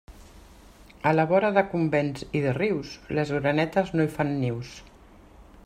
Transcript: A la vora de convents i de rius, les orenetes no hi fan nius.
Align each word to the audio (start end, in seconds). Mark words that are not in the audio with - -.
A 1.09 1.11
la 1.17 1.25
vora 1.31 1.51
de 1.57 1.63
convents 1.73 2.25
i 2.39 2.41
de 2.45 2.55
rius, 2.57 2.95
les 3.19 3.35
orenetes 3.41 3.93
no 3.99 4.07
hi 4.09 4.13
fan 4.17 4.33
nius. 4.41 4.73